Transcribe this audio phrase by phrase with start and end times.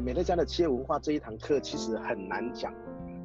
[0.00, 2.72] 美乐家的企业文化这一堂课其实很难讲。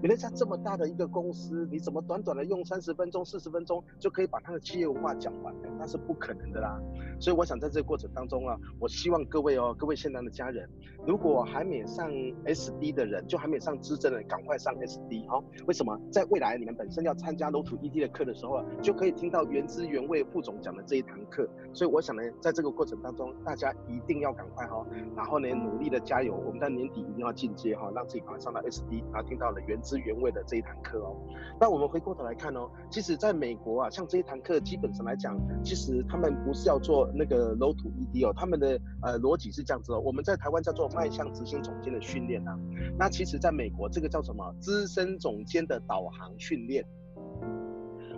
[0.01, 5.53] 美乐家这么大的一个公司，你怎么短短的用三十分钟、四十分钟就可以把它的企业文化讲完？
[5.79, 6.79] 那是不可能的啦。
[7.19, 10.69] 所以我想在这个过程当中啊，我希望各位哦，各位现场的家人，
[11.05, 12.11] 如果还没上
[12.45, 15.43] SD 的人，就还没上资深的人，赶快上 SD 哦。
[15.65, 16.00] 为什么？
[16.11, 21.50] 在未来你们本身要参加 Road to ED 的课的时候啊，就可以听到原汁原味副总讲的这一堂课。
[21.73, 26.36] 所以我想呢，在这个过程当中，大家一定要赶快哈，然后呢，努力的加油。
[26.46, 31.15] 我们在年底一定要进阶哈，让自己赶快上到 SD，然后听到了原汁原味的这一堂课哦。
[31.59, 35.38] 那我们回过头来看哦，其实在美国啊，像这一堂课基本上来讲，
[35.70, 40.00] 其实他们不是要做那个 low to ED 哦，他们的呃逻辑是这样子哦。
[40.04, 42.58] 我们在台湾叫做迈向执行总监的训练啊，
[42.98, 44.52] 那其实在美国这个叫什么？
[44.59, 46.84] 资深总监的导航训练。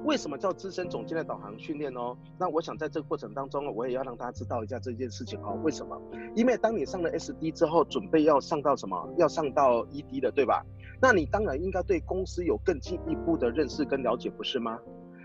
[0.05, 2.15] 为什么叫资深总监的导航训练哦？
[2.39, 5.59] 那我想在这个过程当中，我也要让大家知道一下这件事情哦。
[5.61, 6.01] 为什么？
[6.37, 9.13] 因为当你上了 SD 之后，准备要上到什么？
[9.17, 10.65] 要上到 ED 的，对吧？
[11.01, 14.79] 那你当然应该对公司有更进一步的认识跟了解，不是吗？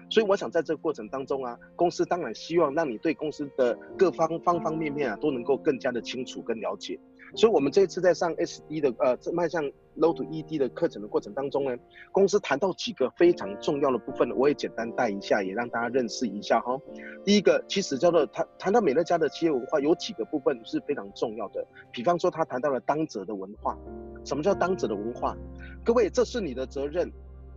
[0.09, 6.99] 所以我想在这个过程当中啊，公司当然希望让你对公司的各方方方面面啊都能够更加的清楚跟了解。
[7.35, 9.63] 所以，我们这一次在上 SD 的呃，迈向
[9.97, 11.77] Low to ED 的课程的过程当中呢，
[12.13, 16.79] 公司谈到几个非常重要的部分，我也简单带一下，也让大家认识一下哈。
[17.25, 21.67] 第一个，其实叫做谈谈到美乐家的企业文化，有几个部分是非常重要的。
[21.91, 23.77] 比方说，他谈到了当责的文化。
[24.25, 25.37] 什么叫当责的文化？
[25.85, 27.11] 各位，这是你的责任，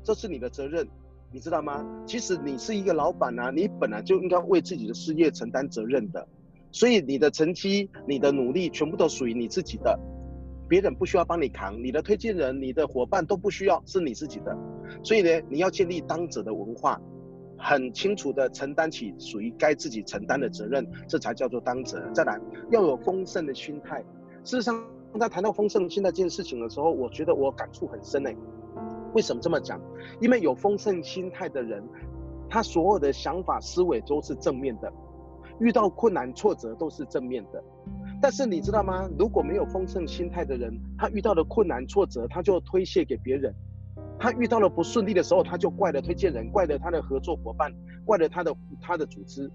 [0.03, 0.85] 这是你的责任，
[1.31, 1.85] 你知道吗？
[2.07, 6.27] 其实你是一个老板啊，你本来就应该为自己的事业承担责任的。
[6.71, 9.97] 所以你的成绩、你的努力，全部都属于你自己的，
[10.67, 14.57] 别人不需要帮你扛，你的推荐人、你的伙伴都不需要，是你自己的。
[15.03, 16.99] 所以呢，你要建立当责的文化，
[17.57, 22.01] 很清楚的承担起属于该自己承担的责任，这才叫做当责。
[22.11, 22.39] 再来，
[22.71, 24.03] 要有丰盛的心态。
[24.43, 28.35] 事实上，当他谈到丰盛心态这件事情的时候，我觉得我感触很深诶。
[29.13, 29.79] 为什么这么讲？
[30.19, 31.83] 因为有丰盛心态的人，
[32.49, 34.91] 他所有的想法、思维都是正面的。
[35.59, 37.61] 遇到困难挫折都是正面的，
[38.21, 39.09] 但是你知道吗？
[39.19, 43.51] 如果没有丰盛心态的人，他遇到了困难挫折，他就推卸给别人；
[44.17, 47.73] 他遇到了不顺利的时候，他就怪了推荐人，怪了他的合作伙伴，
[48.05, 49.51] 怪了他的他的组织。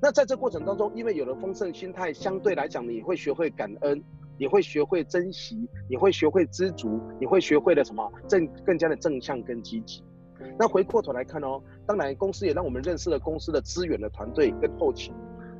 [0.00, 4.02] 那在这过程当中，因为有了丰盛心态，相对来讲，你会学会感恩，
[4.38, 8.10] 你会学会珍惜，你会学会知足，你会学会了什么？
[8.28, 10.02] 正更加的正向跟积极。
[10.58, 15.14] 那回过头来看哦，当然公司也让我们认识了公司的资源的团队跟后勤。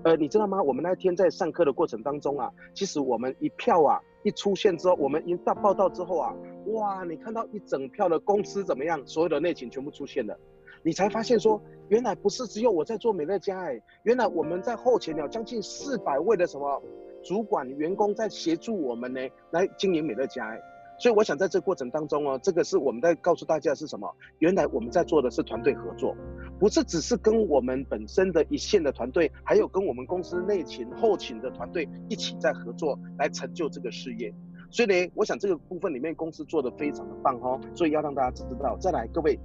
[0.05, 0.61] 呃，你知道吗？
[0.61, 6.35] 我们那天在上课的过程当中啊，其实我们一票啊一出现之后，我们一到报道之后啊，
[6.73, 9.01] 哇，你看到一整票的公司怎么样？
[9.07, 10.37] 所有的内勤全部出现了，
[10.83, 16.83] 你才发现说，原来不是只有我在做美乐家哎，原来我们在后勤有将近四百位的什么
[17.23, 20.57] 主管员工在协助我们呢，来经营美乐家。
[20.99, 24.09] 所以我想在这过程当中哦，这个是我们在告诉大家是什么？
[24.39, 26.15] 原来我们在做的是团队合作，
[26.61, 34.33] 不是只是跟我们本身的一线的团队，还有跟我们公司内勤、后勤的团队一起在合作来成就这个事业。
[34.71, 38.77] 所以呢，我想这个部分里面公司做的非常的棒哦，所以要让大家知道。
[38.79, 39.37] 再来，各位，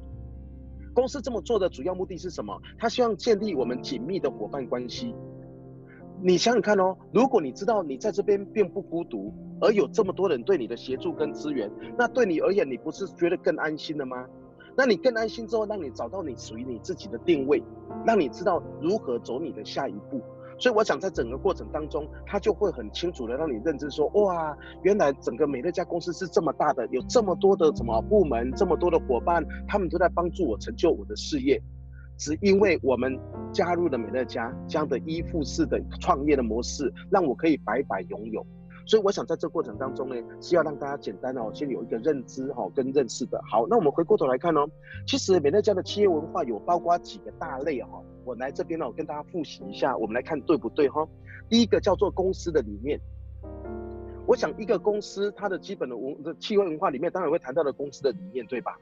[0.93, 2.55] 公司这么做的主要目的是什么？
[2.77, 5.15] 他希望建立我们紧密的伙伴关系。
[6.19, 14.25] 你想想看哦，如果你知道你在这边并不孤独，而有这么多人对你的协助跟支援，那对你而言，你不是觉得更安心了吗？
[14.75, 17.61] 那你更安心之后，让你找到你属于你自己的定位，
[18.05, 20.19] 让你知道如何走你的下一步。
[20.59, 31.61] 所以我想在整个过程当中，他就会很清楚的让你认知说，哇，原来整个美乐家公司是这么大的，有这么多的什么部门，这么多的伙伴，他们都在帮助我成就我的事业。
[32.17, 33.17] 只因为我们
[33.53, 38.45] 加入了美乐家这样的依附式的创业的模式，让我可以白白拥有。
[38.85, 43.37] 所以我想在这过程当中呢，是要让大家简单哦，先有一个认知哈跟认识的。
[43.51, 44.65] 好，那我们回过头来看哦，
[45.05, 48.01] 其实美乐家的企业文化有包括几个大类哈。
[48.23, 51.05] 我来这边呢，我跟大家复习一下，我们来看对不对哈。
[51.49, 52.99] 第一个叫做公司的理念。
[54.25, 58.77] 我想一个公司它的基本的文的企业文化里面，当然会谈到的公司的理念，对吧？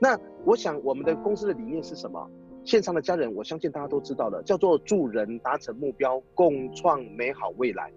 [0.00, 2.28] 那我想我们的公司的理念是什么？
[2.64, 7.92] 线上的家人，我相信大家都知道了，叫做助人达成目标，共创美好未来。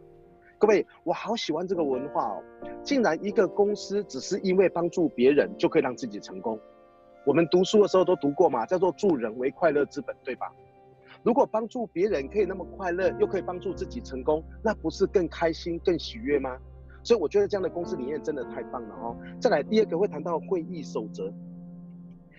[0.59, 2.43] 各位，我好喜欢这个文化哦！
[2.83, 6.59] 竟然一个公司只是因为帮助别人就可以让自己成功。
[7.25, 10.51] 我们读书的时候都读过嘛，叫做助人为快乐之本，对吧？
[11.23, 16.57] 如果帮助别人可以那么快乐，又可以帮助自己成功，那不是更开心、更喜悦吗？
[17.03, 19.15] 所以我觉得这样的公司理念真的太棒了哦！
[19.39, 21.31] 再来，第二个会谈到会议守则。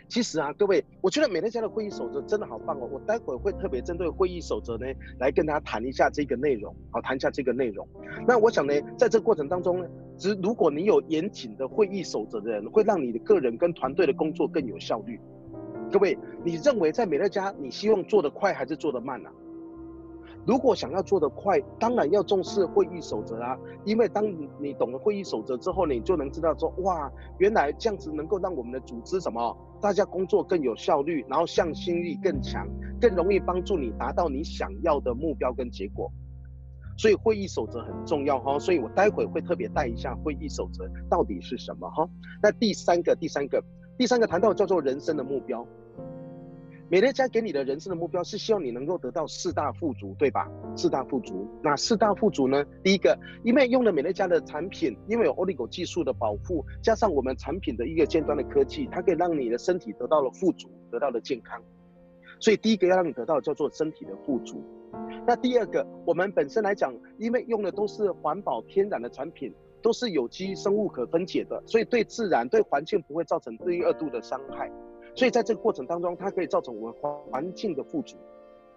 [0.08, 2.88] 其实啊，各位，我觉得美乐家的会议守则真的好棒哦！
[2.90, 4.86] 我待会会特别针对会议守则呢，
[5.18, 7.86] 来跟大家谈一下这个内容，好，谈一下这个内容。
[8.26, 15.20] 那我想呢，在这个过程当中呢，只如果你有严谨的会议守则的人，会让你的个人跟团队的工作更有效率。
[15.92, 19.32] 各位，你认为在美乐家，你希望做得快还是做得慢呢、啊？
[20.48, 23.54] 如果想要做得快，当然要重视会议守则啊。
[23.84, 24.24] 因为当
[24.58, 32.66] 你懂了会议守则之后，你就能知道说，哇，原来这样子能够让我们的组织什么，大家工作更有效率，然后向心力更强，
[32.98, 36.10] 更容易帮助你达到你想要的目标跟结果。
[36.96, 42.08] 所以会议守则很重要哈，所以我待会会特别带一下会议守则到底是什么哈。
[42.42, 43.62] 那第三个，第三个，
[43.98, 45.66] 第三个谈到叫做人生的目标。
[46.90, 50.50] 美乐家给你的人生的目标是希望你能够得到四大富足，对吧？
[50.74, 52.64] 四大富足，那四大富足呢？
[52.82, 61.62] 第一个，因为用了美乐家的产品，因为有 Oligo 技术的保护，加上我们产品的一个尖端的科技，它可以让你的身体得到了富足，得到了健康。
[62.40, 64.64] 所以第一个要让你得到叫做身体的富足。
[65.26, 69.52] 那第二个，我们本身来讲，因为用的都是环保天然的产品，
[69.82, 74.72] 都是有机生物可分解的，所以对自然、对环境不会造成第二度的伤害。
[75.18, 78.16] 所以在这个过程当中，它可以造成我们环境的富足。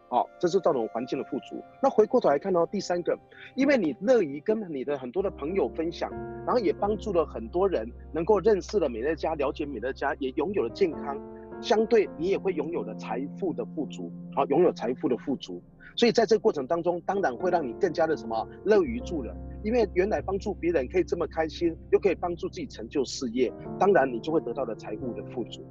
[0.10, 1.64] 好，这是造成环境的富足。
[1.84, 3.16] 那回过头来看到第三个，
[3.56, 6.10] 因为你乐于跟你的很多的朋友分享，
[6.44, 11.16] 然后也帮助了很多人能够认识了美乐家，了解美乐家，也拥有了健康，
[11.62, 14.12] 相对你也会拥有了财富的富足。
[14.36, 15.62] 好，拥有财富的富足。
[15.96, 19.32] 所以在这个过程当中，当然会让你更加的什么乐于助人，
[19.64, 25.62] 因为原来帮助别人可以这么开心，又可以帮助自己成就事业，当然你就会得到了财富的富足。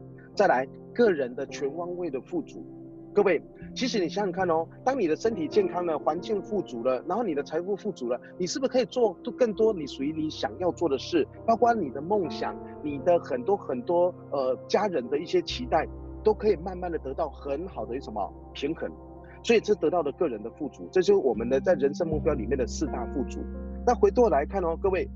[0.40, 2.64] 再来，个人的全方位的富足。
[3.12, 3.42] 各位，
[3.75, 11.28] 其实你想想看哦，当你的身体健康了，环境富足了，然后你的财富富足了，你是不是可以做更多你属于你想要做的事？
[11.46, 15.87] 包括你的梦想，你的很多很多呃家人的一些期待，
[16.25, 18.90] 都可以慢慢的得到很好的什么平衡。
[19.42, 23.40] 所以这得到的个人的富足，这就是我们的在人生目标里面的四大富足。
[23.87, 25.06] 那回过来看哦，各位，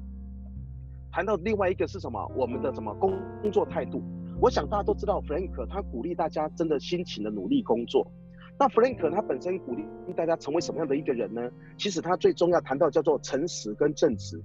[1.10, 2.30] 谈到另外一个是什么？
[2.36, 4.02] 我们的什么工工作态度？
[4.40, 8.06] 我想大家都知道，Frank 他鼓励大家真的辛勤的努力工作。
[8.58, 9.84] 那 Frank 他本身鼓励
[10.14, 11.50] 大家成为什么样的一个人呢？
[11.78, 14.40] 其实他最重要谈到叫做诚实跟正直。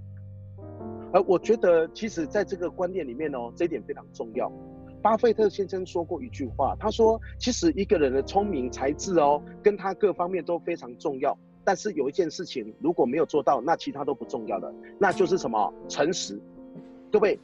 [1.12, 4.52] 而我觉得，其实在这个观念里面哦，这一点非常重要。
[5.02, 11.38] 巴菲特先生说过一句话，他说：“其实一个人的聪明才智哦，跟他各方面都非常重要。
[11.64, 15.74] 但是有一件事情如果没有做到，那其他都不重要的，那就是什么？
[15.88, 16.40] 诚实。
[17.12, 17.40] 各位，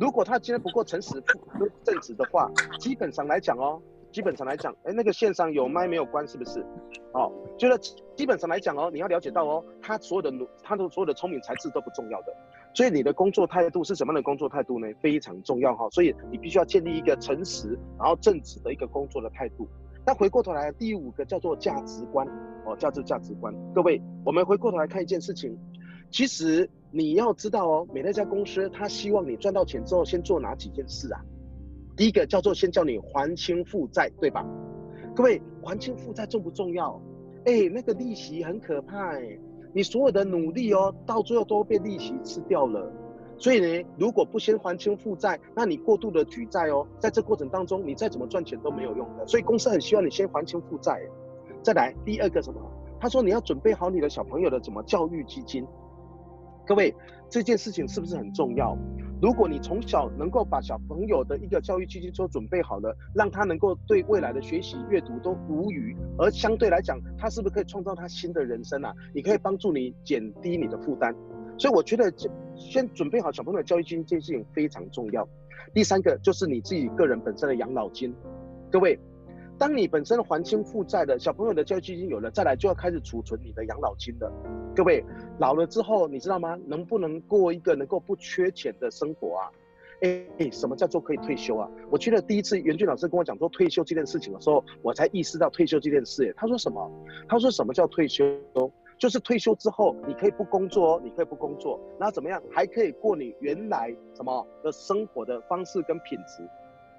[0.00, 1.20] 如果他今天不够诚实、
[1.58, 3.78] 不正直的话，基本上来讲哦，
[4.10, 6.64] 基本上来讲，哎，那个线上有麦没有关，是不是？
[7.12, 7.78] 哦，就是
[8.16, 12.34] 基本上来讲哦，你要了解到哦，他所有的努，他的所有的聪明才智都不重要的。”
[12.72, 14.86] 所以你的工作态度是什么样的工作态度呢？
[15.02, 15.86] 非常重要哈。
[15.90, 19.68] 所以你必须要建立一个诚实然后正直的一个工作的态度。
[20.06, 22.26] 那回过头来，第五个叫做价值观
[22.64, 23.54] 哦，价值价值观。
[23.74, 25.58] 各位，我们回过头来看一件事情，
[26.10, 31.20] 其实你要知道哦，美乐家公司他希望你赚到钱之后先做哪几件事啊？
[31.96, 34.44] 第一个叫做先叫你还清负债，对吧？
[35.14, 37.00] 各位，还清负债重不重要？
[37.44, 39.38] 哎，那个利息很可怕哎。
[39.72, 42.90] 你所有的努力哦，到最后都被利息吃掉了。
[43.38, 49.26] 所以呢，如果不先还清负债，那你过度的举债哦，在这过程当中，你再怎么赚钱都没有用的。
[49.26, 51.00] 所以公司很希望你先还清负债。
[51.62, 52.60] 再来第二个什么？
[52.98, 55.64] 他说你要准备好你的小朋友的怎么教育基金。
[56.70, 56.94] 各位，
[57.28, 58.78] 这件事情是不是很重要？
[59.20, 68.94] 如果你从小能够把小朋友的一个教育基金都准备好了，让他能够对未来的学习阅读都无虞，而相对来讲，他是不是可以创造他新的人生啊？
[69.12, 71.12] 你可以帮助你减低你的负担，
[71.58, 72.08] 所以我觉得
[72.54, 75.28] 先准备好小朋友的教育基金这件事情非常重要。
[75.74, 78.14] 第三个就是你自己个人本身的养老金，
[78.70, 78.96] 各位。
[79.60, 84.32] 当你本身还清负债的小朋友的教育基金有了，再来就要开始储存你的养老金了。
[84.74, 85.04] 各位
[85.38, 86.58] 老了之后，你知道吗？
[86.66, 89.52] 能不能过一个能够不缺钱的生活啊？
[90.00, 91.68] 哎哎，什么叫做可以退休啊？
[91.90, 96.32] 我记得第一次袁俊老师跟我讲说退休这件事情的时候，我才意识到退休这件事。
[96.38, 96.90] 他说什么？
[97.28, 98.24] 他说什么叫退休？
[98.96, 106.48] 就是退休之后你可以不工作哦，你可以不工作，然后怎么样还可以过你原来什么的生活的方式跟品质。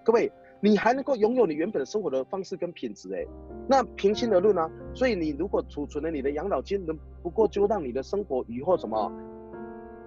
[0.03, 0.31] 各位。
[0.63, 3.25] 你还能够拥有你原本的生活的方式跟品质，哎，
[3.67, 4.69] 那平心而论呢？
[4.93, 9.11] 所以你如果储存了你的养老金，能不过就让你的生活以后什么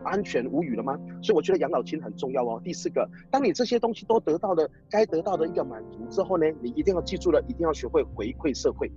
[0.04, 0.96] 安全无虞了吗？
[1.22, 2.60] 所以我觉得养老金很重要哦。
[2.62, 8.88] 第四个，当你这些东西都得到了该得到的一个满足之后呢，你一定要记住了，一定要学会回馈社会。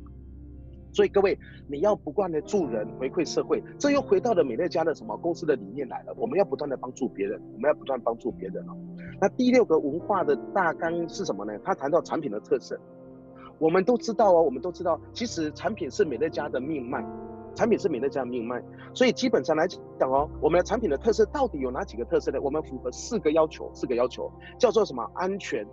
[0.94, 1.38] 所以各位，
[1.68, 6.14] 你要不断的助人回馈社会，这又回到了美乐家的什么公司的理念来了。
[6.18, 8.76] 我们要不断的帮助别人，我们要不断帮助别人哦。
[9.20, 11.54] 那第六个文化的大纲是什么呢？
[11.64, 12.80] 他谈到产品的特色。
[13.60, 17.04] 我们都知道哦，我们都知道，其实产品是美乐家的命脉。
[17.56, 18.62] 产品是美乐家的命脉，
[18.94, 19.82] 所以基本上来讲
[20.12, 22.40] 哦，我们的产品的特色到底有哪几个特色呢？
[22.40, 25.04] 我们符合四个要求，四个要求叫做什么？
[25.16, 25.66] 安全、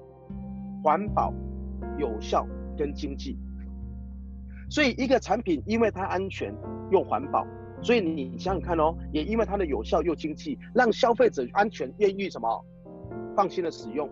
[0.83, 1.31] 环保、
[1.99, 2.47] 有效
[2.79, 3.39] 跟经济。
[4.71, 6.57] 所以一个产品因为它安全
[6.91, 7.47] 又环保，
[7.83, 12.65] 所以你想想看哦，也因为它的有效又经济，让消费者安全愿意什么
[13.37, 14.09] 放心的使用，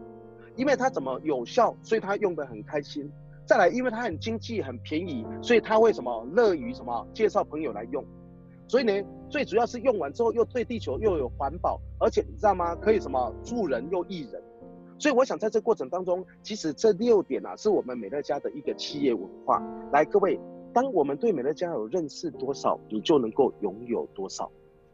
[0.57, 3.11] 因为它怎么有效，所以他用得很开心。
[3.45, 8.05] 再来，因为它很经济、很便宜，所以他会什么乐于什么介绍朋友来用。
[8.69, 8.93] 所以呢，
[9.29, 12.75] 最主要是用完之后又对地球又有环保，而且你知道吗？
[12.77, 14.41] 可以什么助人又益人。
[14.97, 19.61] 所以我想在这过程当中，其实这六点啊，是我们美乐家的一个企业文化。
[19.93, 20.39] 来，各位，
[20.73, 24.51] 当我们对美乐家有认识多少，你就能够拥有多少。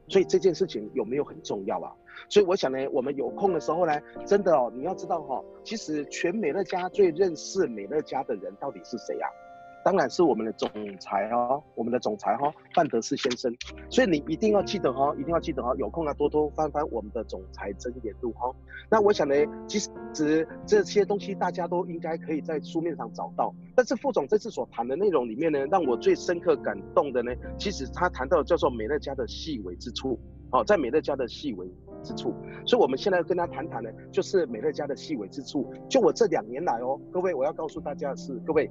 [0.08, 1.92] 所以这件事情有没有很重要啊？
[2.28, 3.92] 所以我想呢，我们有空的时候呢，
[4.26, 9.47] 真的哦，你要知道哈、哦，其实全美乐家最认识美乐家的人到底是谁呀、啊？
[9.88, 10.68] 当然是我们的总
[11.00, 13.50] 裁哦，我们的总裁哈、哦，范德士先生。
[13.88, 18.54] 所以你一定要记得哈、哦，一定要记得哈、哦，有空啊多多翻翻我们的总裁真言录哈。
[18.90, 19.34] 那我想呢，
[19.66, 23.50] 其实这些东西大家都应该可以在书面上找到。
[23.74, 30.20] 但是副总这次所谈的内容里面呢，让我最深刻感动的呢，其实他谈到叫做美乐家的细微之处。
[30.50, 31.66] 好，在美乐家的细微
[32.02, 32.34] 之处，
[32.66, 35.70] 所以我们现在要跟他谈谈呢，就是美乐家的细微之处。
[35.90, 38.70] 就我这两年来哦，各位，我要告诉大家的是，各位，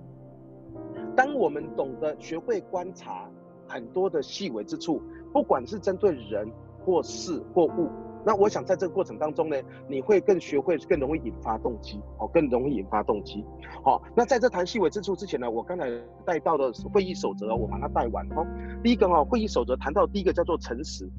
[1.15, 3.29] 当我们懂得学会观察
[3.67, 5.01] 很多的细微之处，
[5.33, 6.47] 不管是针对人
[6.79, 7.89] 或事或物，
[8.25, 9.57] 那我想在这个过程当中呢，
[9.87, 13.43] 你会更学会更容易引发动机，哦，更容易引发动机。
[13.83, 15.89] 好，那在这谈细微之处之前呢，我刚才
[16.25, 18.45] 带到的会议守则，我把它带完哦。
[18.83, 21.09] 第一个哈，会议守则谈到第一个叫做诚实。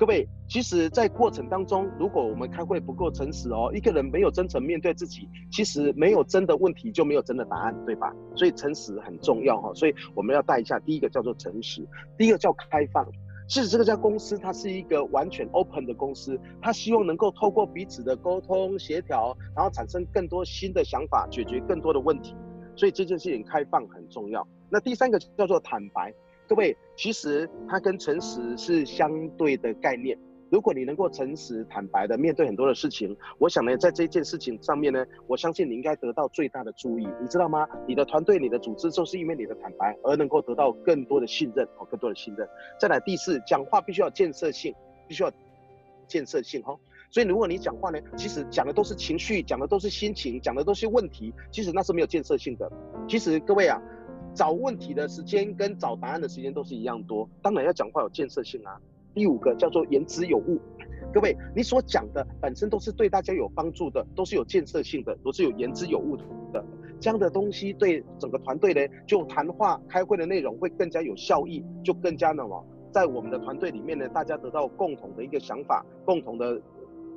[0.00, 8.10] 各位，其实，在过程当中，如果我们开会不够诚实哦，一个人没有真诚面对自己，其实没有真的问题，就没有真的答案，对吧？
[8.34, 13.06] 所以诚实很重要哈，所以我们要带一下，第一个叫做诚实，第一个叫开放。
[13.46, 22.34] 其实这个家公司它是一个完全 open 的公司，它希望能够透过彼此的沟通协调，然后产生更多新的想法，解决更多的问题。
[22.74, 24.48] 所以这件事情开放很重要。
[24.70, 26.10] 那第三个叫做坦白。
[26.50, 30.18] 各位，其实它跟诚实是相对的概念。
[30.50, 37.68] 如果你能够诚实坦白的面对很多的事情，我想呢，在这件事情上面呢，我相信你应该得到最大的注意，你知道吗？
[37.86, 42.48] 你的团队、你的组织，就是因为你的坦白而能够得到更多的信任和，更多的信任。
[42.80, 44.74] 再来第四，讲话必须要建设性，
[45.06, 45.30] 必须要
[46.08, 46.76] 建设性哈。
[47.12, 52.68] 所以如果你讲话呢，其实讲的都是情绪，讲的都是心情，讲的都是问题，其实那是没有建设性的。
[53.08, 53.80] 其实各位啊。
[54.34, 58.80] 找问题的时间跟找答案的时间都是一样多，当然要讲话有建设性啊。
[59.12, 60.60] 第五个叫做言之有物，
[61.12, 66.24] 各位，你所讲的本身都是对大家有帮助的，都是有建设性的，都是有言之有物的。
[67.00, 76.60] 这样的东西对整个团队呢，就谈话开会的内容会更加有效益，就更加那么在我们的团队里面呢，大家得到共同的一个想法，共同的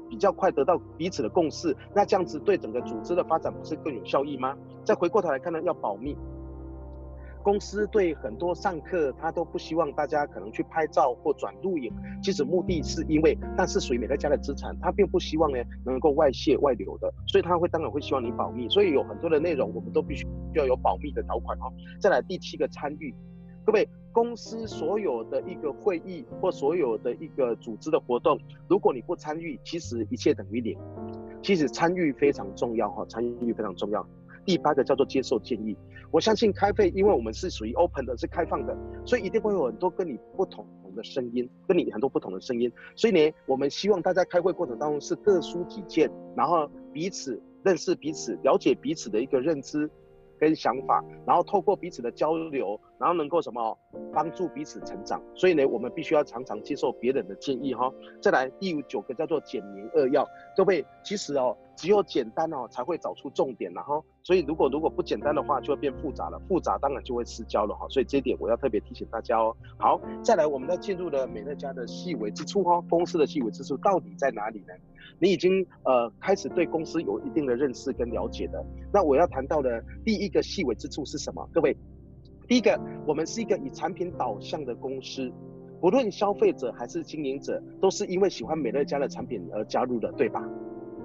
[0.10, 4.58] 比较快得到彼此的共识，那这样子对整个组织的发展不是更有效益吗？
[4.84, 6.18] 再回过头来看呢，要保密。
[7.44, 11.92] 公司对很多上课，他都不希望大家可能去拍照或转录影。
[12.22, 18.70] 其实目的是因为，但是属于每个家的资产，他并不希望呢能够外泄外流的，所以他会当然会希望你保密。
[18.70, 21.70] 所以有很多的内容，我们都必须要有保密的条款哈。
[22.00, 23.14] 再来第七个参与，
[23.66, 30.78] 各位，公司所有的一个会议或所有的一个组织的活动，如果你不参与，其实一切等于零。
[31.42, 34.08] 其实参与非常重要哈，参与非常重要。
[34.46, 35.76] 第八个叫做接受建议，
[36.12, 42.72] 我相信开会，因为我们是属于 open 的，是开放的，所以一定会有很多跟你不同的声音，跟你很多不同的声音。
[42.96, 49.90] 所以呢，我们希望大家开会过程当中是各抒己见，然后彼此认识彼此，了解彼此的一个认知
[50.38, 53.78] 跟想法，然后透过彼此的交流，然后能够什么
[54.14, 55.22] 帮助彼此成长。
[55.36, 57.92] 所以呢，我们必须要常常接受别人的建议哈。
[58.22, 61.58] 再来第九个叫做简明扼要，各位其实哦。
[61.76, 69.54] 只有简单哦，才会找出重点，然后，所以如果如果不简单的话，就会变复杂了，复杂当然就会失焦了哈，所以这一点我要特别提醒大家哦。
[69.78, 74.74] 好，再来，我们再进入了美乐家的细微之处哈，公司的细微之处到底在哪里呢？
[75.20, 81.46] 你已经呃开始对公司有一定的认识跟了解的，那我要谈到的第一个细微之处是什么？
[81.54, 81.76] 各位，
[82.48, 85.30] 第一个，我们是一个以产品导向的公司，
[85.82, 90.42] 不论消费者还是经营者，都是因为喜欢美乐家的产品而加入的，对吧？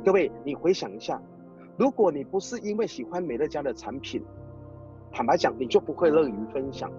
[0.05, 1.21] 各位，你回想一下，
[1.79, 4.21] 如果你不是因为喜欢美乐家的产品，
[5.13, 6.91] 坦白讲，你就不会乐于分享。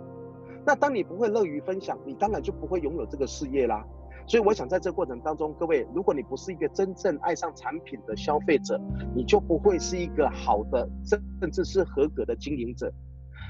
[0.66, 3.86] 那当你不会乐于分享，你当然就不会拥有这个事业啦。
[4.26, 8.80] 所以我想在这过程当中，各位，如果你不是一个真正爱上产品的消费者，
[9.14, 12.90] 你就不会是一个好的，甚至是合格的经营者。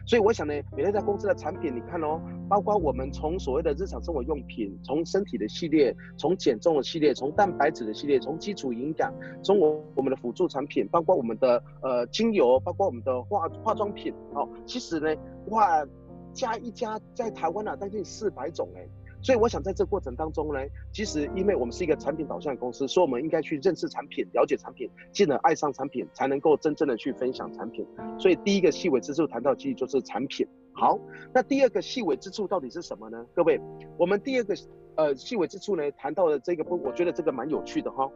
[0.05, 9.13] 所以我想呢，美乐家公司的产品，你看哦，包括我们从所谓的日常生活用品，从身体的系列，从减重的系列，从蛋白质的系列，从基础营养，
[9.43, 15.15] 从我我们的辅助产品，包括我们的呃精油，包括我们的化化妆品，哦，其实呢，
[15.47, 15.85] 哇，
[16.33, 18.87] 加一加在台湾啊，将近四百种哎。
[19.21, 20.59] 所以我想在这过程当中呢，
[20.93, 27.85] 其实因为我们是一个产品导向的公司，所以我们应该去认识产品、了解产品，进而爱上产品，才能够真正的去分享产品。
[28.17, 30.47] 所以第一个细微之处谈到其实就是产品。
[30.71, 30.97] 好，
[31.33, 33.25] 那第二个细微之处到底是什么呢？
[33.35, 33.59] 各位，
[33.97, 34.55] 我们第二个
[34.95, 38.09] 呃细微之处呢，谈到的这个不，我觉得这个蛮有趣的哈。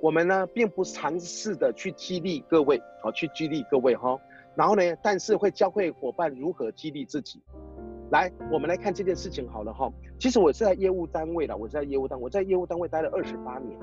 [0.00, 4.16] 我们呢并不尝试的去激励各位，好，去激励各位哈。
[4.54, 7.42] 然后呢，但是会教会伙伴如何激励自己。
[8.10, 9.92] 来，我们来看这件事情好了哈。
[10.18, 13.76] 其实我是在业务单位的，我在业务单位，我在业务单位待了二十八年，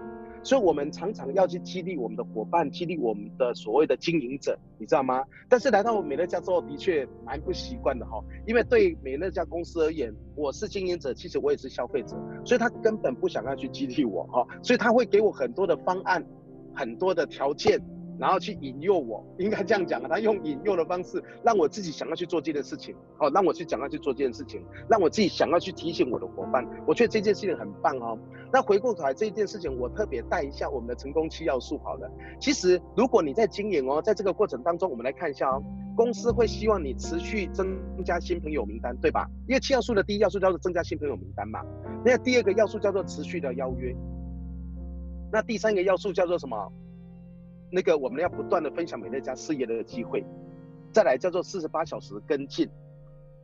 [0.43, 5.25] 所以我们常常要去激励我们的伙伴，激励我们的所谓的经营者，你知道吗？
[5.49, 12.15] 但是来到美乐家之后，的确蛮不习惯的哈，因为对美乐家公司而言，我是经营者，其实我也是消费者，
[12.45, 16.25] 所以他根本不想要去激励我哈，所以他会给我很多的方案，
[16.73, 17.77] 很多的条件。
[18.19, 28.17] 然后去引诱我，应该这样讲啊，他用引诱的方式让我自己想要去做这件事情，好，让我去想要去做这件事情，让我自己想要去提醒我的伙伴，我觉得这件事情很棒哦。
[28.51, 32.09] 那回过头来这一件事情，我特别带一下我们的成功七要素好了。
[32.39, 35.63] 其实如果你在经营哦，在这个过程当中，我们来看一下哦，
[35.95, 39.27] 公司会希望你持续增加新朋友名单，对吧？
[39.47, 41.61] 因为七要素的第一要素叫做增加新朋友名单嘛，
[42.05, 43.95] 那第二个要素叫做持续的邀约，
[45.31, 46.71] 那第三个要素叫做什么？
[47.75, 50.23] 那个我们要不断的分享美乐家事业的机会，
[50.91, 52.69] 再来叫做四十八小时跟进，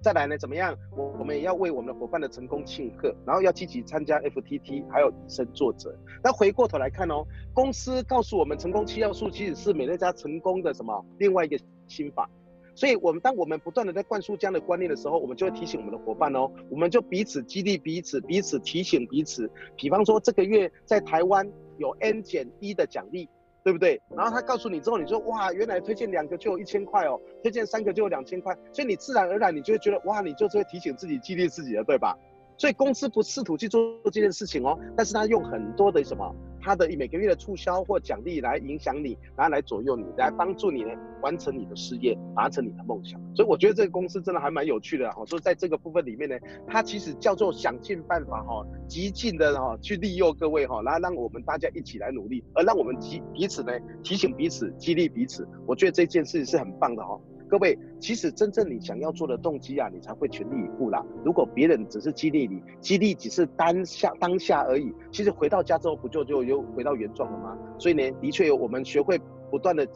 [0.03, 0.77] 再来呢怎么样？
[0.95, 5.91] 我我们也要为我们的伙伴的成功庆贺，然后要积极参加 FTT，还有以身作则。
[6.23, 12.29] 那回过头来看哦，公司告诉我们成功七要素其实是美乐家成功的什么另外一个心法。
[12.75, 19.49] 所以我们当我们不断的在灌输这样的观念的时候，我们就会提醒我们的伙伴哦，我们就彼此激励彼此，彼此提醒彼此。
[19.75, 23.27] 比方说这个月在台湾有 N 减一的奖励。
[23.63, 24.01] 对不对？
[24.15, 32.17] 然后他告诉你之后，你说哇，原来推荐两个就有一千块哦，推荐三个就有两千块，所以你自然而然你就会觉得哇，你就是会提醒自己、激励自己的，对吧？
[32.57, 36.35] 所以公司不试图去做这件事情哦，但是他用很多的什么？
[36.61, 40.89] 他的每个月的促销或奖励来影响你，然后来左右你，来帮助你呢
[41.21, 43.19] 完成你的事业，达成你的梦想。
[43.35, 45.25] 所以我觉得这个公司真的还蛮有趣的哈。
[45.25, 46.35] 所以在这个部分里面呢，
[46.67, 53.71] 它其实叫做想尽办法哈，极尽的哈去利诱各位哈，然后让我们大家一起来努力，而让我们提彼此呢
[54.03, 55.47] 提醒彼此，激励彼此。
[55.65, 57.19] 我觉得这件事是很棒的哈。
[57.49, 61.03] 各位，其实真正你想要做的动机啊，你才会全力以赴啦。
[61.25, 67.57] 如果别人只是激励你，激励只是当下当下而已，其实回到家之后不就就又回到原状了吗？
[67.79, 69.87] 所以呢，的确有我们学会不断的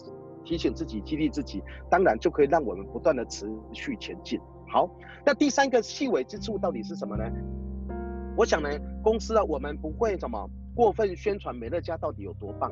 [0.44, 4.40] 提醒自己、激励自己，当然就可以让我们不断的持续前进。
[4.68, 4.90] 好，
[5.24, 7.24] 那第三个细微之处到底是什么呢？
[8.36, 8.70] 我想呢，
[9.04, 12.72] 公司啊，我们不会什么过分宣传美乐家到底有多棒。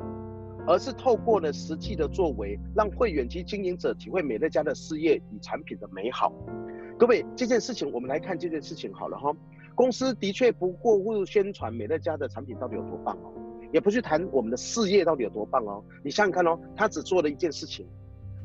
[0.66, 6.32] 而是透过了实际的作为，让会员及经营者体会美乐家的事业与产品的美好。
[6.98, 9.34] 各位，这件事情我们来看这件事情好了哈。
[9.74, 13.32] 公司的确不过度宣传美乐家的产品到底有多棒哦，
[13.72, 15.82] 也不去谈我们的事业到底有多棒哦。
[16.04, 17.86] 你想想看哦，他只做了一件事情，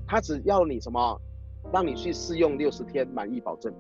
[0.08, 1.20] 他只要你什么，
[1.72, 3.72] 让你去试用六十天满意保证。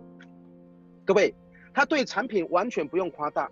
[1.05, 1.33] 各位，
[1.73, 3.49] 他对产品完全不用夸大，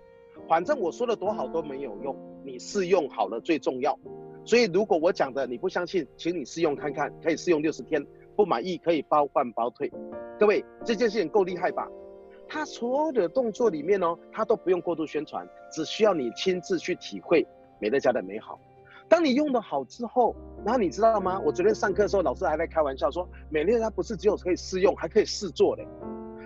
[0.48, 3.98] 反正我说的多好都没有用，你试用好了最重要。
[4.46, 8.06] 所以，如果我讲的你不相信，请你试用看看，可以试用六十天，
[8.36, 9.92] 不满意可以包换包退。
[10.40, 11.88] 各位，这件事情够厉害吧？
[12.48, 17.46] 他所有的动作里面呢，他都不用过度宣传，只需要你亲自去体会
[17.80, 18.60] 美乐家的美好。
[19.10, 21.42] 当你用得好之后，然后你知道吗？
[21.44, 25.84] 我昨天上课的时候，老师还在开玩笑说，美乐家不是只有可以试用，还可以试做的。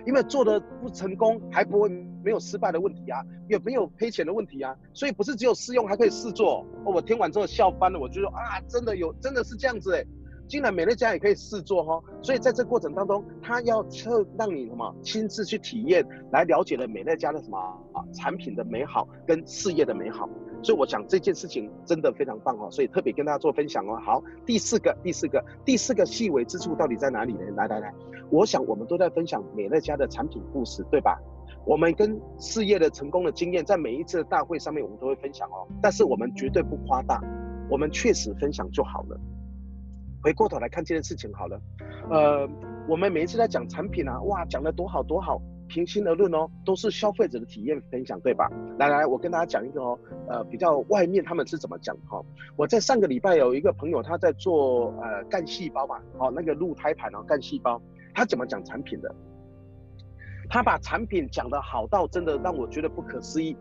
[0.06, 1.88] 因为做的不成功，还不会
[2.22, 6.66] 没有失败的问题啊，也没有赔钱的问题啊，所以不是只有试用，还可以试做。
[6.84, 10.04] 哦，我听完之后笑翻了，我就说啊，真的有，真的是这样子哎，
[10.48, 12.02] 竟然美乐家也可以试做哈。
[12.22, 17.58] 所以在这过程当中，他要测让你什么亲自去体验，来了解了美乐家的什么
[17.92, 20.28] 啊产品的美好跟事业的美好。
[20.62, 23.98] 所以我想这件事情真的非常棒哦，所以特别跟大家做分享哦。
[24.04, 27.40] 好，第四个，第四个，第四个细微之处到底在哪里呢？
[27.56, 27.94] 来来来，
[28.30, 31.18] 我想我们都在分享美乐家的产品故事，对吧？
[31.66, 35.66] 我们跟事业的成功的经验，在每一次的大会上面我们都会分享哦。
[35.82, 37.20] 但是我们绝对不夸大，
[37.68, 39.20] 我们确实分享就好了。
[40.22, 41.60] 回过头来看这件事情好了，
[42.10, 42.48] 呃，
[42.88, 45.40] 我们每一次在讲产品啊，哇，讲得多好多好。
[45.68, 48.50] 平心而论哦，都是消费者的体验分享，对吧？
[48.76, 52.24] 来来，我跟大家讲一个哦，呃，比较外面他们是怎么讲哈、哦。
[52.56, 57.80] 我在上个礼拜有一个朋友，他在做呃干细胞嘛，哦，那个鹿胎盘哦，干细胞。
[58.14, 59.14] 他怎么讲产品的？
[60.48, 63.56] 他把产品讲得好到真的让我觉得不可思议。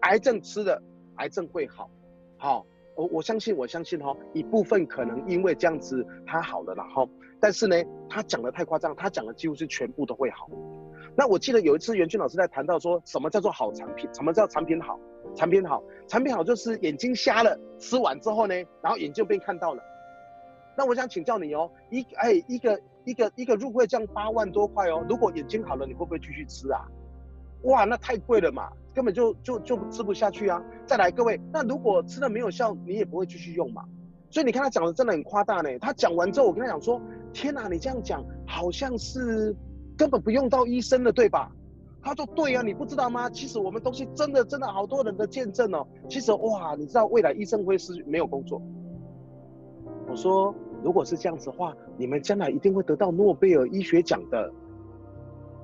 [0.00, 0.82] 癌症吃了，
[1.16, 1.88] 癌症会好，
[2.36, 7.08] 好，我我相信，我相信哈，一部分可能因为这样子他好了，然后，
[7.40, 7.76] 但是呢，
[8.10, 10.48] 他讲得太夸张，他讲的几乎是全部都会好。
[11.16, 14.06] 那我记得有一次袁俊老师在谈到说，什么叫做好产品？
[14.12, 15.00] 什么叫产品好？
[15.34, 19.82] 产品好，产品好就是眼睛瞎了，吃完之后呢，然后眼睛被看到了。
[20.76, 26.80] 那我想请教你哦，一哎一个一个一个入会价八万多块哦，如果眼睛好了，你会不会继续吃啊？
[27.62, 30.62] 哇，那太贵了嘛，根本就就就吃不下去啊！
[30.84, 33.82] 再来，各位，那如果吃了没有效，你也不会继续用嘛。
[34.28, 35.78] 所以你看他讲的真的很夸大呢。
[35.78, 37.00] 他讲完之后，我跟他讲说：
[37.32, 39.56] 天哪，你这样讲好像是
[39.96, 41.50] 根本不用到医生了，对吧？
[42.02, 43.30] 他说：对呀，你不知道吗？
[43.30, 45.86] 其实我们东西真的真的好多人的见证哦。
[46.06, 48.60] 其实哇，你知道未来医生会是没有工作。
[50.06, 50.54] 我说。
[50.84, 54.52] 如果是这样子的话，你们将来一定会得到诺贝尔医学奖的。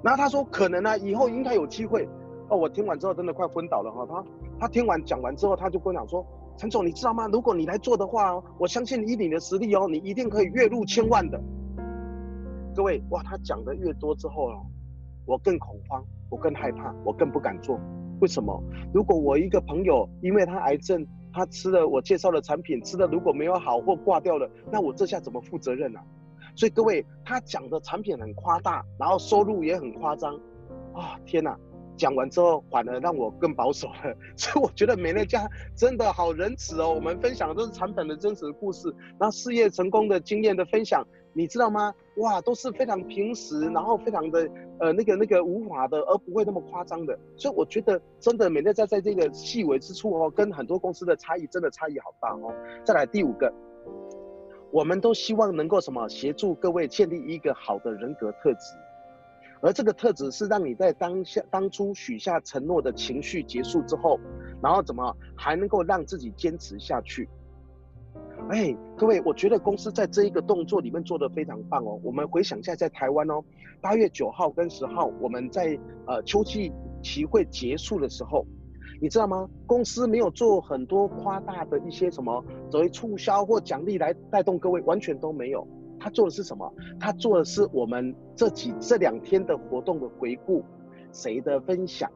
[0.02, 2.08] 然后他说可能呢、以后应该有机会。
[2.48, 4.06] 哦，我听完之后真的快昏倒了哈。
[4.08, 4.24] 他
[4.60, 7.28] 他听完讲完之后，他就跟我讲说：“陈总，你知道吗？
[7.28, 11.38] 如果你来做的话，我相信以你的实力哦，你一定可以月入千万的。”
[12.74, 14.66] 各位哇，他讲的越多之后哦，
[15.26, 17.78] 我更恐慌，我更害怕，我更不敢做。
[18.20, 18.58] 为什么？
[18.92, 26.04] 如果我一个朋友因为他癌症，他吃了我介绍的产品，吃的如果没有好或挂掉了，那我这下怎么负责任呢、啊？
[26.56, 30.34] 所以各位，他讲的产品很夸大，然后收入也很夸张，
[30.94, 31.56] 啊、天哪！
[31.96, 34.16] 讲完之后反而让我更保守了。
[34.34, 36.94] 所以我觉得美乐家真的好仁慈哦。
[36.94, 41.06] 我们分享的都是产品的真实故事，那事业成功的经验的分享。
[41.32, 41.94] 你知道吗？
[42.16, 47.16] 哇，都是非常平实，然后非常的呃那个那个无法的，而不会那么夸张的。
[47.36, 52.52] 所以我觉得真的美乐家在这个细微之处哦，跟很多公司的差异真的差异好大哦。
[52.84, 53.52] 再来第五个，
[54.72, 58.74] 我们都希望能够什么协助各位建立一个好的人格特质，
[59.60, 64.18] 而这个特质是让你在当下当初许下承诺的情绪结束之后，
[64.60, 67.28] 然后怎么还能够让自己坚持下去。
[68.48, 72.00] 哎，各位，我觉得公司在这一个动作里面做得非常棒哦。
[72.02, 73.42] 我们回想一下，在台湾哦，
[73.80, 76.72] 八月九号跟十号，我们在呃秋季
[77.02, 78.44] 集会结束的时候，
[79.00, 79.48] 你知道吗？
[79.66, 85.66] 公司没有做很多夸大的一些什么所谓促销或奖励来带动各位，完全都没有。
[86.00, 86.72] 他做的是什么？
[86.98, 90.64] 他做的是我们这几这两天的活动的回顾，
[91.12, 92.10] 谁的分享，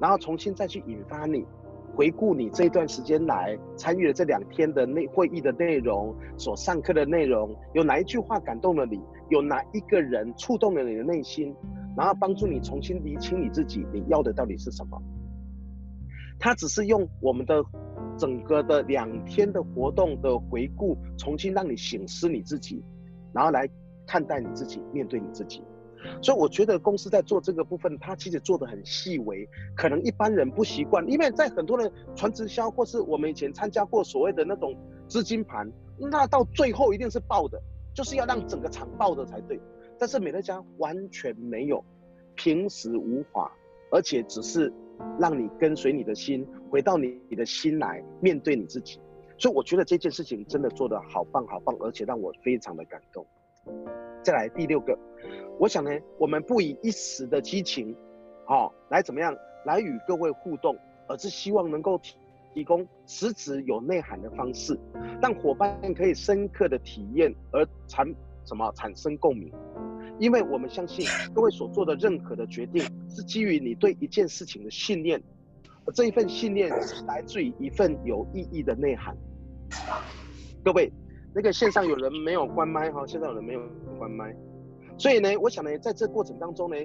[0.00, 1.44] 然后重新再去引发你。
[1.94, 9.00] 回顾你这段时间来参与了这两天的内会议的内容，所上课的内容，有哪一句话感动了你？
[9.28, 11.54] 有哪一个人触动了你的内心？
[11.96, 15.00] 然后帮助你重新理清你自己，你要的到底是什么？
[16.38, 17.62] 他只是用我们的
[18.16, 22.82] 整个的两天的活动的回顾，重新让你省思你自己，
[23.32, 23.68] 然后来
[24.06, 25.62] 看待你自己，面对你自己。
[26.20, 34.76] 所以我觉得公司在做这个部分，它其实做得很细微，可能一般人不习惯，因为在很多的传直销或是我们以前参加过所谓的那种
[35.08, 37.60] 资金盘，那到最后一定是爆的，
[37.94, 39.60] 就是要让整个场爆的才对。
[39.98, 41.84] 但是美乐家完全没有，
[42.34, 43.50] 平时无华，
[43.90, 44.72] 而且只是
[45.18, 48.98] 让你跟随你的心，回到你你的心来面对你自己。
[49.38, 53.24] 所以我觉得这件事情真的做得好棒好棒，而且让我非常的感动。
[54.22, 54.98] 再来第六个。
[55.58, 57.94] 我想呢，我们不以一时的激情，
[58.46, 59.34] 好、哦、来怎么样
[59.64, 60.76] 来与各位互动，
[61.08, 62.16] 而是希望能够提
[62.52, 64.78] 提供实质有内涵的方式，
[65.20, 68.06] 让伙伴可以深刻的体验而产
[68.44, 69.52] 什么产生共鸣。
[70.18, 75.22] 因为我们相信 各位所做的任何的决定是基于你对一件事情的信念，
[75.86, 79.16] 而这一份信念是来自于一份有意义的内涵。
[80.64, 80.92] 各位，
[81.34, 83.06] 那个线上有人没有关麦哈？
[83.06, 83.60] 线上有人没有
[83.98, 84.34] 关麦。
[84.98, 86.76] 所以呢，我想呢，在这过程当中呢，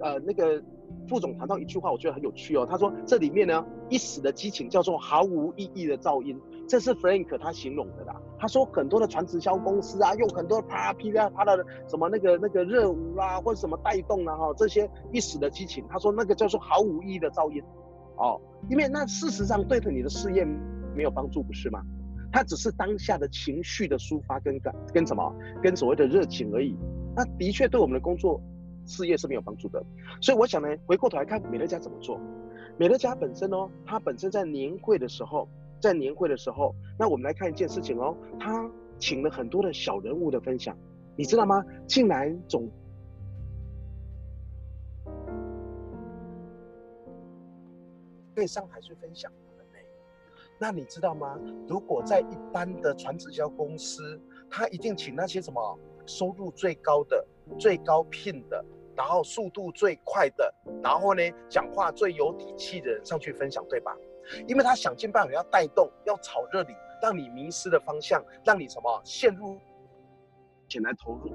[0.00, 0.62] 呃，那个
[1.08, 2.66] 副总谈到一句话，我觉得很有趣哦。
[2.68, 8.14] 他说这里面呢，一时的激情叫做毫无意义的噪音，这是 Frank 他形容的啦。
[8.38, 17.62] 他说很多的传直销公司啊，用很多啪噼啪啪的什么那个那个热舞啦，或者什么带动啊哈，这些一时的激情，他说那个叫做毫无意义的噪音，
[18.16, 20.44] 哦，因为那事实上对着你的事业
[20.94, 21.80] 没有帮助，不是吗？
[22.32, 26.76] 它只是当下的情绪的抒发跟感跟什么，跟所谓的热情而已。
[27.16, 28.38] 那的确对我们的工作
[28.84, 29.82] 事业是没有帮助的，
[30.20, 32.20] 所以我想呢，回过头来看美乐家怎么做。
[32.76, 35.48] 美乐家本身哦，它本身在年会的时候，
[35.80, 40.76] 在年会的时候，那我们来看一件事情哦，他请了很多的小人物的分享，
[41.16, 41.64] 你知道吗？
[41.86, 42.70] 竟然总
[48.34, 49.32] 对上海去分享。
[50.58, 51.38] 那你知道吗？
[51.68, 55.78] 如果在一般的传直销公司，他一定请那些什么？
[56.06, 57.26] 收入最高的、
[57.58, 58.64] 最高聘的，
[58.94, 63.96] 然后速度最快的，然后呢，讲话最有底气的人上去分享，对吧？
[64.48, 69.56] 因为他想尽办法要带动，要炒热你，让你迷失的方向，让你什么陷入
[70.68, 71.32] 钱来投入。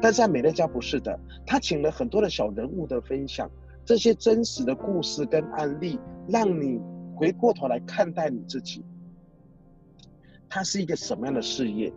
[0.00, 3.50] 但是在美乐家不是的，他请了很多的小人物的分享，
[3.84, 6.80] 这些真实的故事跟案例，让你
[7.16, 8.84] 回过头来看待你自己。
[10.48, 11.92] 它是一个什么样的事业？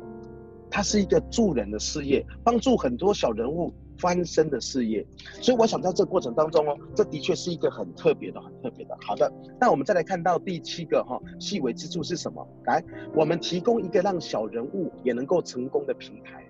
[0.73, 5.05] 它是一个助人的事业，帮助很多小人物翻身的事业。
[5.39, 8.97] 所以我想在这过程当中哦，这的确是一个很特别的、很特别的。
[9.01, 9.31] 好的，
[9.62, 12.43] 那我们再来看到第七个哈、细微之处是什么？
[12.65, 12.83] 来，
[13.13, 16.43] 我们提供一个让小人物也能够成功的平台。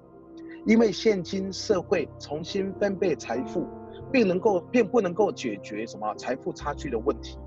[0.65, 3.67] 因为现今社会重新分配财富，
[4.09, 7.38] 并能够并不能够解决什么财富差距的问题，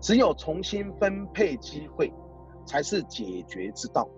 [0.00, 2.12] 只有重新分配机会，
[2.64, 4.08] 才是解决之道。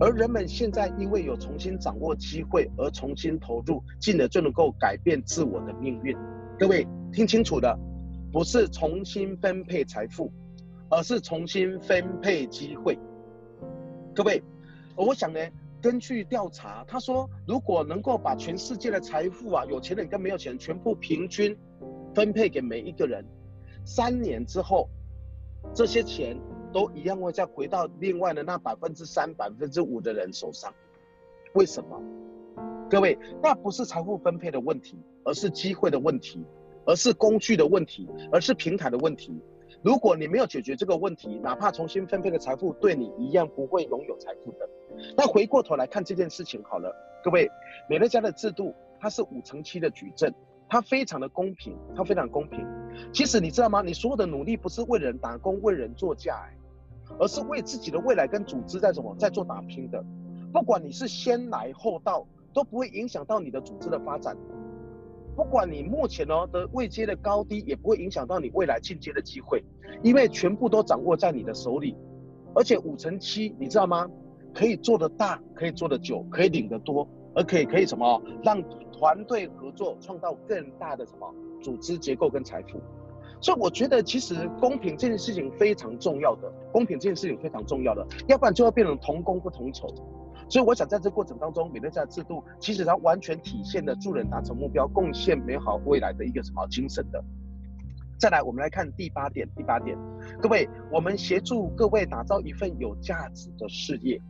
[0.00, 6.16] 而人们现在因为有重新掌握机会而重新投入，进而就能够改变自我的命运。
[6.58, 7.76] 各位听清楚了，
[8.32, 10.32] 不是重新分配财富，
[10.88, 12.98] 而是重新分配机会。
[14.14, 14.42] 各位，
[14.96, 15.40] 我想呢。
[15.80, 21.56] 根据调查，他说，如果能够把全世界的财富啊，有钱人跟没有钱人全部平均
[22.12, 23.24] 分配给每一个人，
[23.84, 24.88] 三年之后，
[25.72, 26.36] 这些钱
[26.72, 30.72] 都一样会再回到另外的那百分之三、百分之五的人手上。
[31.54, 32.00] 为什么？
[32.90, 36.44] 各位，那不是财富分配的问题，而是机会的问题，
[36.86, 39.38] 而是工具的问题，而是平台的问题。
[39.82, 44.68] 如果你没有解决这个问题，哪怕重新分配的财富对你一样不会拥有财富的。
[45.16, 47.48] 那回过头来看这件事情好了，各位，
[47.88, 50.34] 美乐家的制度它是五成七的矩阵，
[50.68, 52.66] 它非常的公平，它非常公平。
[53.12, 53.82] 其实你知道吗？
[53.82, 56.48] 你所有的努力不是为人打工、为人做嫁，
[57.18, 60.04] 而是为自己的未来跟组织在什么，在做打拼的。
[60.52, 64.36] 不管你是先来后到，都不会影响到你的组织的发展。
[65.36, 69.62] 不管你目前哦的位阶的高低，也不会影响到你未来进阶的机会，
[70.02, 71.96] 因为全部都掌握在你的手里。
[72.54, 74.08] 而且五成七，你知道吗？
[74.52, 78.20] 可以做得大，可以做得久，可以领得多，而可以可以什么？
[78.42, 78.60] 让
[78.92, 82.80] 团队合作创造更大的什么组织结构跟财富。
[83.40, 89.86] 所以我觉得其实公平这件事情非常重要的，公平这件事情非常重要的，要不然就会变成同工不同酬。
[90.50, 97.22] 所以我想在这过程当中，美乐家制度其实它完全体现了助人达成目标、贡献美好未来的一个什么精神的。
[98.18, 99.48] 再来，我们来看第八点。
[99.54, 99.96] 第八点，
[100.42, 104.20] 各位，我们协助各位打造一份有价值的事业，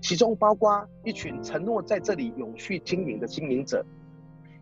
[0.00, 3.84] 其中包括一群承诺在这里永续经营的经营者，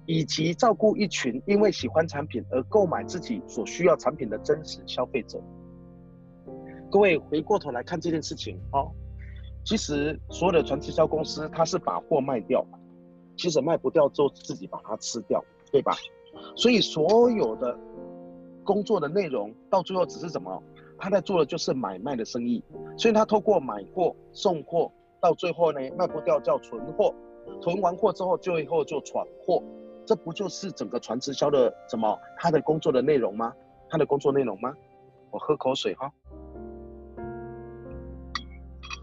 [0.06, 5.40] 以及照顾一群因为喜欢产品而购买自己所需要产品的真实消费者。
[6.90, 8.90] 各位回过头来看这件事情哦。
[9.64, 12.64] 其实所有的传直销公司，它是把货卖掉，
[13.36, 15.92] 其实卖不掉就自己把它吃掉，对吧？
[16.56, 17.78] 所以所有的
[18.64, 20.62] 工作的内容到最后只是什么？
[20.96, 22.64] 他在做的就是买卖的生意，
[22.96, 27.14] 所以他透过买货送货，到最后呢卖不掉叫存货，
[27.60, 29.62] 囤完货之后最后就闯货，
[30.06, 32.18] 这不就是整个传直销的什么？
[32.36, 33.52] 他的工作的内容吗？
[33.88, 34.74] 他的工作内容吗？
[35.30, 36.12] 我喝口水哈。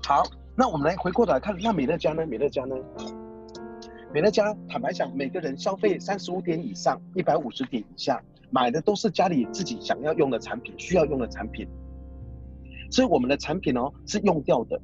[0.07, 0.23] 好。
[0.57, 2.25] 那我们来回过头来看，那美乐家呢？
[2.25, 2.77] 美乐家呢？
[4.13, 11.67] 美乐家坦白讲，每个人消费三十五点以上，一百五十点以下，买的都是家里自己想要用的产品，需要用的产品。
[12.89, 14.79] 所以我们的产品哦是用掉的，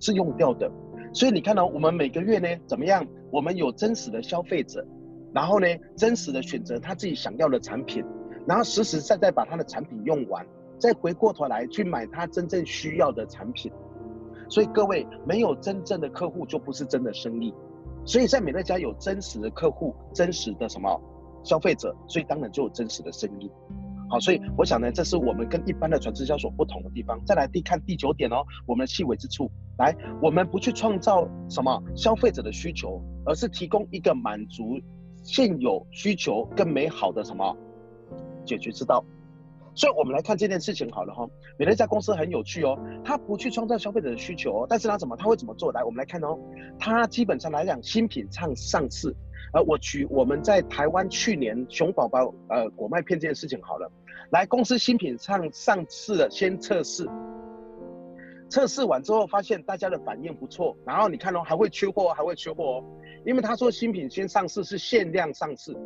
[0.00, 0.70] 是用掉的。
[1.12, 3.06] 所以你看到、我们每个月呢怎么样？
[3.30, 4.86] 我们有真实的消费者，
[5.34, 8.04] 然后呢真实的选择他自己想要的产品，
[8.46, 10.46] 然后实实在在把他的产品用完，
[10.78, 13.72] 再回过头来去买他真正需要的产品。
[14.48, 17.52] 所以各位，没有真正的客户就不是真的生意。
[18.04, 20.88] 所以在美乐家有真实的客户，真实的什么
[21.42, 23.50] 消费者，所以当然就有真实的生意。
[24.08, 27.20] 好，所以我想呢，这是我们跟一般的传直销所不同的地方。
[27.26, 29.50] 再来，第看第九点哦，我们的细微之处。
[29.78, 34.80] 来，我们不去创造什么消费者的需求，而是提供一个满足
[35.22, 37.56] 现有需求更美好的什么
[38.44, 39.04] 解决之道。
[39.74, 45.70] 所以我们来看这件事情好了哈，美乐家公司很有趣哦，他不去创造消费者的需求哦，但是他怎么他会怎么做？
[45.72, 46.38] 来，我们来看哦，
[46.78, 49.14] 他基本上来讲新品上上市，
[49.52, 53.92] 呃，我举我们在台湾去年熊宝宝呃果麦片这件事情好了，
[54.30, 57.06] 来公司新品上上市了，先测试，
[58.48, 62.84] 测试完之后发现大家的反应不错，然后你看哦还会缺货还会缺货哦，
[63.24, 65.76] 因为他说新品先上市是限量上市，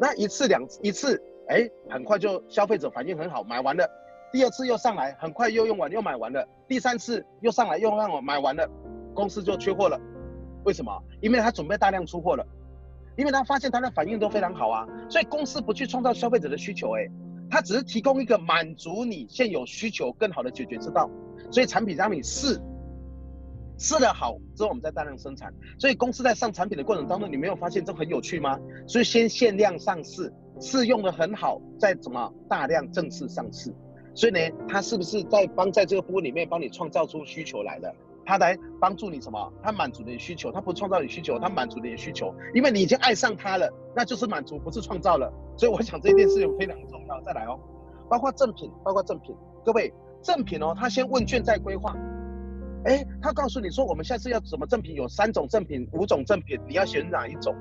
[0.00, 1.22] 那一次两一次。
[1.48, 3.86] 哎，很快就消费者反应很好，买完了。
[4.32, 6.46] 第二次又上来，很快又用完又买完了。
[6.68, 8.66] 第三次又上来又让我买完了，
[9.12, 10.00] 公司就缺货了。
[10.64, 11.02] 为什么？
[11.20, 12.46] 因为他准备大量出货了，
[13.16, 17.08] 因为他发现他的反应都非常好啊，所以公司不去创造消费者的需求，哎，
[17.52, 21.10] 它只是提供一个满足你现有需求更好的解决之道，
[21.50, 22.58] 所以产品让你试，
[23.78, 28.58] 试的好之后我们再大量生产，所以公司在上产品的过程当中，你没有发现这很有趣吗？
[28.86, 33.70] 所以先限量上市，试用的很好，再怎么大量正式上市，
[34.14, 37.94] 所以呢，他是不是在帮在这个部分里面帮你创造出需求来了？
[38.24, 39.52] 他来帮助你什么？
[39.62, 45.32] 他满足你的需求，他不创造你需求，他满足你的需求，因为你已经爱上他了，那就是满足，不是创造了。
[45.56, 47.20] 所以我想这件事情非常重要。
[47.22, 47.58] 再来哦，
[48.08, 51.94] 包括赠品，包括赠品，各位赠品哦，他先问卷再规划。
[52.84, 54.94] 哎，他告诉你说，我们下次要什么赠品？
[54.94, 57.54] 有三种赠品，五种赠品，你要选哪一种？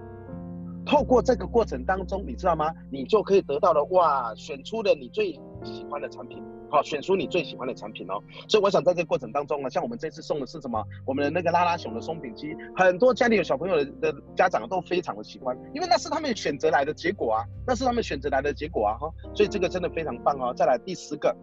[0.85, 2.73] 透过这个过程当中，你知道吗？
[2.89, 6.43] 你就可以得到了哇，选出了你最喜欢的产品。
[6.69, 8.23] 好，选出你最喜欢的产品哦。
[8.47, 10.81] 所以我想在这个过程当中呢，像我们这次送的是什么？
[11.05, 19.11] 我们的那个拉拉熊的松饼机，很多家里有小朋友的家长都非常的喜欢，因为那是他们选择来的结果啊，那是他们选择来的结果啊哈。
[19.35, 20.53] 所以这个真的非常棒哦。
[20.55, 21.35] 再来第十个，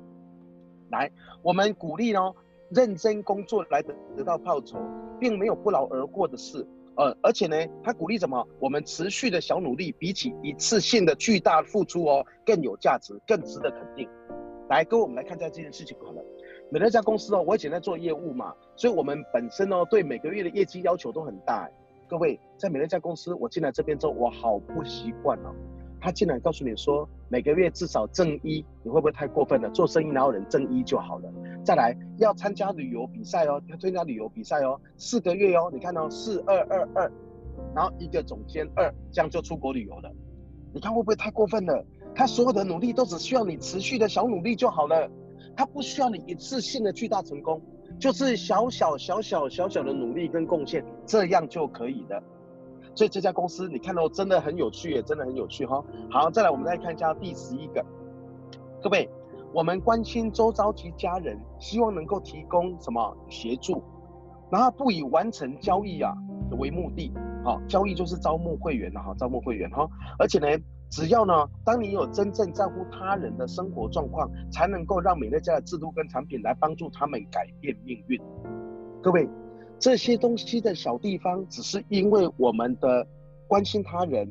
[0.91, 1.11] 来，
[1.43, 2.35] 我们鼓励哦，
[2.71, 4.79] 认真工作来得得到报酬，
[5.21, 6.67] 并没有不劳而获的事。
[6.99, 8.45] 呃，而且呢，他鼓励什么？
[8.59, 14.09] 我们持续的小努力，比起一次性的巨大付出哦，更有价值，更值得肯定。
[14.69, 16.23] 来，各位我们来看一下这件事情好了。
[16.71, 21.71] 美乐家公司哦，我以前在做业务嘛，所以我们本身哦，对每个月的业绩要求都很大。
[22.09, 25.55] 各位，在美乐家公司，我进来这边之后，我好不习惯哦。
[26.01, 29.69] 他竟然告诉你说，每个月至少挣一，你会不会太过分了？
[29.71, 31.33] 做生意哪有人挣一就好了？
[31.65, 37.13] 再来，要参加旅游比赛哦，要参加旅游比赛哦，四个月哦，你看哦，四二二二，
[37.75, 40.11] 然后一个总监二，这样就出国旅游了。
[40.73, 41.85] 你看会不会太过分了？
[42.15, 45.11] 他所有的努力都只需要你持续的小努力就好了，
[45.57, 47.61] 他不需要你一次性的巨大成功，
[47.99, 52.23] 就是小小小小小小的努力跟贡献，这样就可以的。
[52.99, 55.85] 所以这家公司你看到真的很有趣，也真的很有趣哈。
[56.11, 57.87] 好，再来我们再看一下第十一个，
[58.83, 59.09] 各位，
[59.55, 63.81] 我们关心周遭及家人，希望能够提供什么协助，
[64.51, 66.13] 然后不以完成交易啊
[66.59, 67.13] 为目的，
[67.45, 70.49] 好，交易就是招募会员哈，招募会员哈，而且呢。
[70.91, 78.19] 只要呢，当你有真正在乎他人的生活状况，才能够让美乐家的制度跟产品来帮助他们改变命运。
[79.03, 79.29] 各位，
[79.79, 83.07] 这些东西的小地方，只是因为我们的
[83.47, 84.29] 关心他人，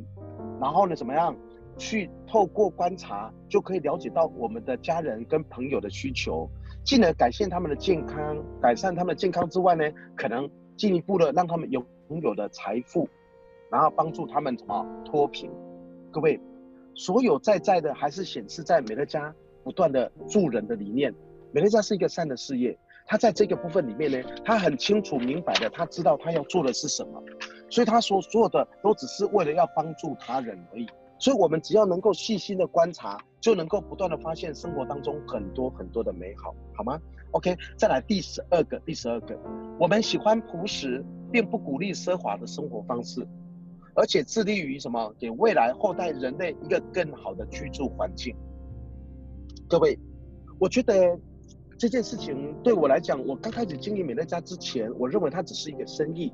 [0.59, 1.35] 然后呢，怎么样
[1.77, 6.49] 去透过观察，就可以了解到我们的家人跟朋友的需求，
[6.83, 9.83] 进而改善他们的健康，改善他们的健康之外呢，
[10.15, 13.07] 可能进一步的让他们有拥有的财富，
[13.71, 15.49] 然后帮助他们什么脱贫。
[16.11, 16.39] 各位，
[16.93, 19.33] 所有在在的还是显示在美乐家
[19.63, 21.13] 不断的助人的理念。
[21.53, 27.23] 美乐家是一个善的事业，他在这个部分里面呢，他很清楚明白的，他知道他要做的是什么，
[27.69, 30.85] 所以他所做的都只是为了要帮助他人而已。
[31.19, 36.99] 所以，我们只要能够细心的观察，就能够不断的发现生活当中很多很多的美好，好吗
[37.31, 39.35] ？OK，再来第十二个，第十二个，
[39.79, 43.27] 我们喜欢朴实，并不鼓励奢华的生活方式。
[43.95, 45.11] 而且致力于什么？
[45.17, 48.35] 给未来后代人类一个更好的居住环境。
[49.67, 49.97] 各位，
[50.59, 51.17] 我觉得
[51.77, 56.33] 这件事情对我来讲，我刚开始经营美乐家之前，我认为它只是一个生意。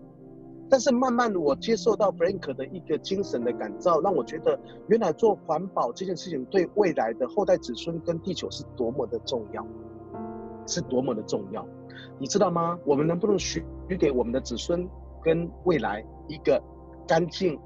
[0.70, 9.66] 但是慢慢，我接受到 Frank 的一个精神的感召，让我觉得原来做环保这件事情对未来的后代子孙跟地球是多么的重要，
[10.66, 11.68] 是多么的重要。
[12.18, 12.80] 你知道吗？
[12.86, 14.88] 我们能不能许许给我们的子孙
[15.22, 16.62] 跟未来一个？
[17.06, 17.60] 干净、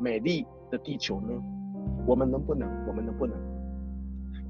[0.00, 1.28] 美丽的地球呢？
[2.06, 2.66] 我们能不能？
[2.86, 3.36] 我们能不能？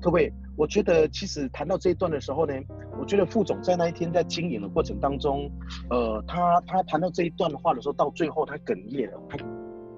[0.00, 2.52] 各位，我觉得其实谈到这一段的时候呢，
[2.98, 5.48] 我觉得副总在那一天在经营的过程当中，
[5.88, 9.38] 呃，他他谈到这一段话的时候，到最后他哽咽了，他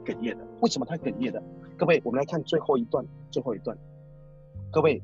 [0.04, 0.46] 哽咽了。
[0.60, 1.42] 为什么他哽咽了？
[1.78, 3.74] 各位，我们来看最后一段，最后一段。
[4.70, 5.02] 各位，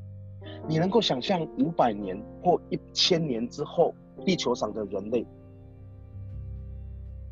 [0.69, 3.95] 你能够想象五百年或一千年之后，
[4.27, 5.27] 地球上的人类？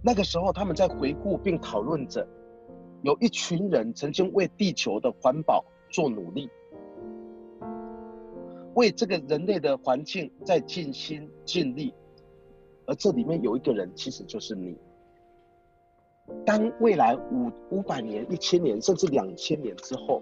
[0.02, 2.26] 那个时候，他们在回顾并讨论着，
[3.02, 6.48] 有一群人曾经为地球的环保做努力，
[8.74, 11.94] 为这个人类的环境在尽心尽力，
[12.86, 14.76] 而这里面有一个人，其实就是你。
[16.46, 20.20] 当未来五五百年、一千年，甚至两千年之后，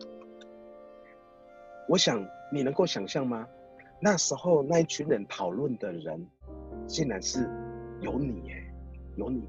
[1.89, 3.47] 我想你能够想象吗？
[4.01, 6.27] 那时候那一群人讨论的人，
[6.89, 7.49] 竟然是
[8.01, 8.75] 有你耶，
[9.17, 9.49] 有你。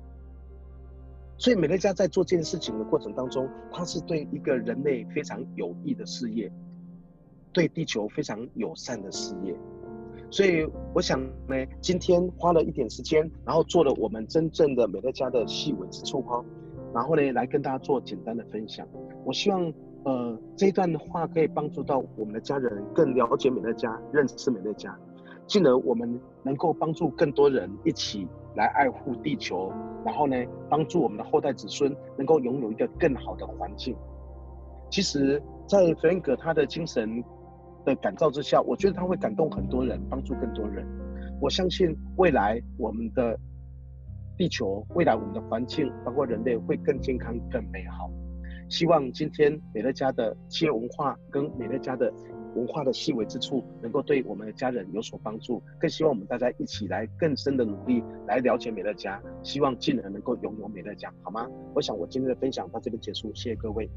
[1.39, 6.51] 所以美乐家在做这件事情的过程当中，它是对一个人类非常有益的事业，
[7.53, 9.55] 对地球非常友善的事业。
[10.29, 16.43] 所以我想呢，今天花了一点时间，然后做了我们真正的美乐家的细微之处哈，
[16.91, 18.87] 然后呢，来跟大家做简单的分享。
[19.23, 19.71] 我希望
[20.05, 24.97] 呃这一段的话可以帮助到我们的家人更了解美乐家，认识美乐家，
[25.45, 29.71] 进而我们能够帮助更多人一起来爱护地球，
[30.03, 30.35] 然后呢，
[30.67, 33.95] 帮助我们的后代子孙能够拥有一个更好的环境。
[34.89, 37.23] 其实，在弗兰格他的精神
[37.85, 40.85] 的感召之下，我觉得他会感动很多人，帮助更多人。
[41.41, 43.37] 我相信未来我们的
[44.37, 48.09] 地球，未来我们的环境，包括人类会更健康、更美好。
[48.69, 52.11] 希望今天美乐家的企业文化跟美乐家的
[52.55, 55.61] 文化的细微之处，能够对我们的家人有所帮助。
[55.77, 61.47] 更希望我们大家一起来更深的努力来了解美乐家，希望进而能够拥有美乐家，好吗？
[61.75, 63.89] 我想我今天的分享到这边结束，谢谢各位。